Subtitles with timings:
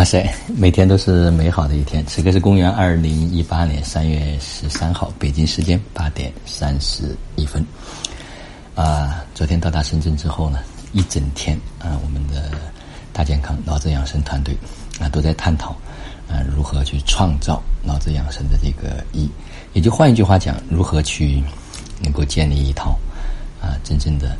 [0.00, 0.26] 哇塞，
[0.56, 2.02] 每天都是美好的一天。
[2.06, 7.62] 此刻是公元二零一八年三月十三号，北京时间八点三十一分。
[8.74, 10.60] 啊，昨天到达深圳之后呢，
[10.94, 12.50] 一整天啊，我们的
[13.12, 14.56] 大健康脑子养生团队
[14.98, 15.72] 啊都在探讨
[16.30, 19.28] 啊如何去创造脑子养生的这个意，
[19.74, 21.42] 也就换一句话讲，如何去
[22.00, 22.98] 能够建立一套
[23.60, 24.34] 啊真正的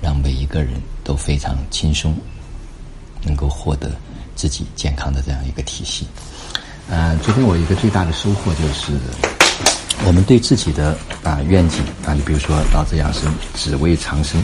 [0.00, 2.16] 让每一个人都非常轻松
[3.22, 3.90] 能够获得。
[4.42, 6.04] 自己健康的这样一个体系，
[6.90, 8.92] 呃，昨天我一个最大的收获就是，
[10.04, 14.42] 我们对自己的啊愿景啊，你比如说“老子养生，只为长生”，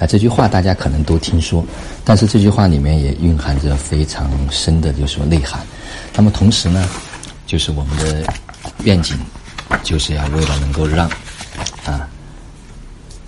[0.00, 1.64] 啊这句话大家可能都听说，
[2.04, 5.64] 但是这句话里面也蕴含着非常深的，就是说内涵。
[6.12, 6.84] 那么同时呢，
[7.46, 8.26] 就是我们的
[8.82, 9.16] 愿景，
[9.84, 11.08] 就是要为了能够让
[11.84, 12.08] 啊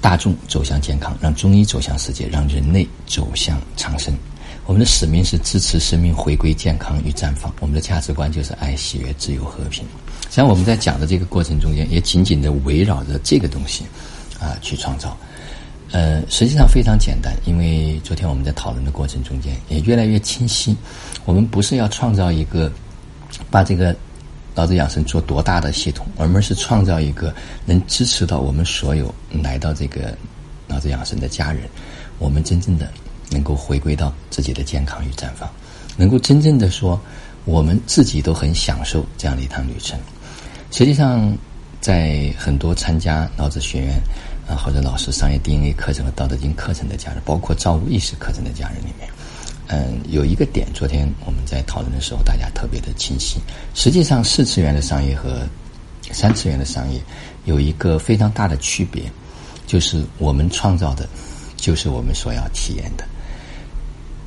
[0.01, 4.13] 大众走向健康，让中医走向世界，让人类走向长生。
[4.69, 7.51] 我们的使命是支持生命回归健康与绽放。
[7.59, 9.83] 我们的价值观就是爱、喜悦、自由、和平。
[10.25, 13.87] 实际上，我们在讲的这个过程中间，也紧紧的围绕着这个东西
[14.39, 15.17] 啊去创造。
[15.91, 20.77] 呃，实际上非常简单，因为昨天我们在讨论的过程中间也越来越清晰。
[21.25, 22.71] 我们不是要创造一个
[23.51, 23.97] 把这个
[24.55, 30.15] 脑子养生做多大的系统，我们是创造一个能支持到我们所有来到这个
[30.67, 31.63] 脑子养生的家人，
[32.19, 32.87] 我们真正的。
[33.31, 35.49] 能够回归到自己的健康与绽放，
[35.97, 37.01] 能够真正的说，
[37.45, 39.99] 我们自己都很享受这样的一趟旅程。
[40.71, 41.37] 实际上，
[41.81, 44.01] 在很多参加老子学院
[44.49, 49.09] 啊或者老师商业 DNA 课程和道德经课程的家人，包括造物意识课程的家人里面，
[49.69, 53.41] 嗯，有一个点，昨天我们在讨论的时候，大家特别的清晰。
[53.75, 55.47] 实际上，四次元的商业和
[56.11, 57.01] 三次元的商业
[57.45, 59.05] 有一个非常大的区别，
[59.67, 61.09] 就是我们创造的，
[61.57, 63.05] 就是我们所要体验的。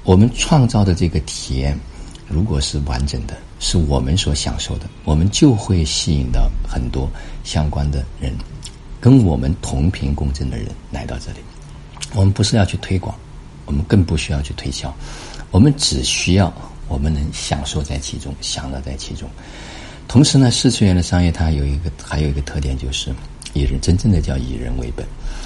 [0.03, 1.77] 我们创造的这个体验，
[2.27, 7.09] 如果是完整的，是我们所享受的，我们就会吸引到很多
[7.43, 8.33] 相关的人，
[8.99, 11.37] 跟我们同频共振的人来到这里。
[12.13, 13.15] 我们不是要去推广，
[13.65, 14.93] 我们更不需要去推销，
[15.51, 16.51] 我们只需要
[16.87, 19.29] 我们能享受在其中，享乐在其中。
[20.07, 23.13] 同时呢，四次元的商业它有一个还有一个特点，就是
[23.53, 25.05] 以人真正的叫以人为本，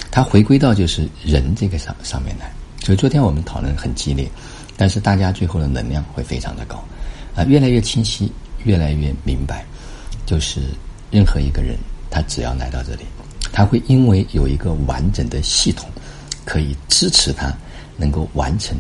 [0.10, 2.52] 它回归到就是人这个上上面来。
[2.86, 4.30] 所以昨天我们讨论很激烈，
[4.78, 6.76] 但是大家最后的能量会非常的高，
[7.36, 8.32] 啊，越来越清晰，
[8.64, 9.66] 越来越明白，
[10.24, 10.62] 就是
[11.10, 11.76] 任何一个人，
[12.12, 13.02] 他只要来到这里，
[13.52, 15.90] 他会因为有一个完整的系统，
[16.46, 17.52] 可以支持他
[17.98, 18.78] 能够完成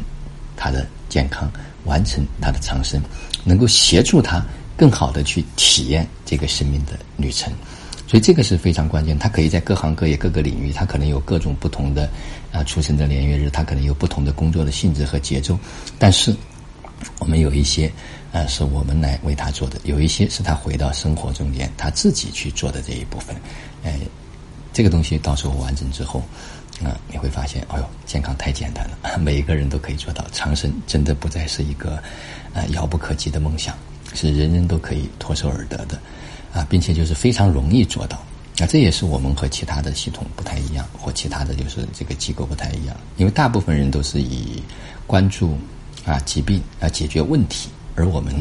[0.55, 1.51] 他的健康，
[1.85, 3.01] 完成他的长生，
[3.43, 4.45] 能够协助他
[4.77, 7.51] 更好的去体验这个生命的旅程。
[8.07, 12.09] 所以这个是非常关键，它可以在各行各业各个领域，它可能有各种不同的
[12.51, 15.57] 啊出生的年月日，它可能有不同的工作的性质和节奏。
[15.97, 16.35] 但是
[17.19, 17.91] 我们有一些
[18.31, 23.35] 啊是我们来为他做的，有一些是他回到生活中间他自己去做的这一部分。
[23.83, 23.99] 哎，
[24.71, 26.21] 这个东西到时候完整之后
[26.83, 31.95] 啊，你会发现，哎呦，健康太简单了， 每一个人都可以做到长生，真的不再是一个
[32.53, 33.75] 啊遥不可及的梦想，
[34.13, 35.99] 是人人都可以脱手而得的。
[36.55, 38.17] 啊，并且就是非常容易做到，
[38.59, 44.63] 啊，这也是我们和其他的系统不太一样，或其他的就是这个机构不太一样，因为大部分人都是以
[45.05, 45.57] 关注
[46.05, 48.33] 啊疾病啊解决问题，而我们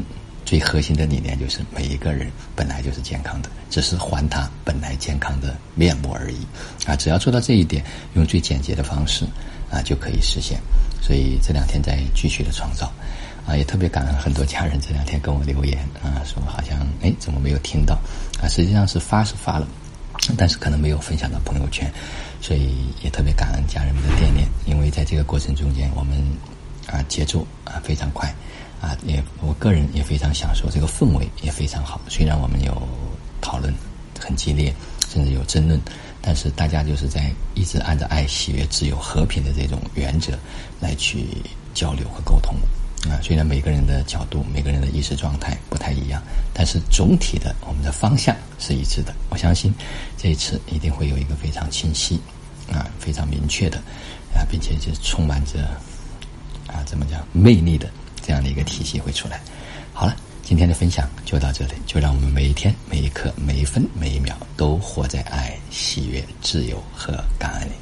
[0.45, 6.39] 最核心的理念就是每一个人本来就是健康的，只是还他本来健康的面目而已，
[6.87, 9.25] 啊，只要做到这一点，用最简洁的方式
[9.73, 10.61] 啊就可以实现，
[11.03, 12.93] 所以这两天在继续的创造。
[13.47, 17.95] 啊，也特别感恩很多家人这两天跟我留言啊，说好像哎怎么没有听到
[18.41, 18.49] 啊？
[18.49, 19.67] 实际上是发是发了，
[20.37, 21.93] 但是可能没有分享到朋友圈，
[22.41, 24.49] 所以也特别感恩家人们的惦念。
[24.65, 26.17] 因为在这个过程中间，我们
[26.87, 28.35] 啊节奏啊非常快
[28.81, 32.01] 啊，也我个人也非常享受这个氛围也非常好。
[32.09, 32.83] 虽然我们有
[33.43, 33.75] 讨论
[34.19, 34.75] 很激烈，
[35.13, 35.79] 甚至有争论，
[36.23, 40.33] 但是大家就是在一直按照爱、喜悦、自由、和平的这种原则
[40.81, 41.27] 来去
[41.75, 42.57] 交流和沟通。
[43.11, 46.23] 啊，虽然每个人的角度、每个人的意识状态不太一样，
[46.55, 49.15] 但是总体的我们的方向是一致的。
[49.29, 49.75] 我相信
[50.17, 52.19] 这一次一定会有一个非常清晰、
[52.73, 53.77] 啊非常明确的
[54.35, 55.65] 啊，并且是充满着
[56.67, 57.91] 啊怎么讲魅力的
[58.23, 59.39] 这样的一个体系会出来。
[59.93, 67.73] 好了，今天的分享就到这里，就让我们每一天、每一刻、每一分、每一秒都活在爱、喜悦、自由和感恩里。